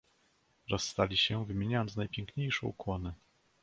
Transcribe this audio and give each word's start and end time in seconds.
"Rozstali 0.71 1.17
się, 1.17 1.45
wymieniając 1.45 1.95
najpiękniejsze 1.95 2.67
ukłony." 2.67 3.13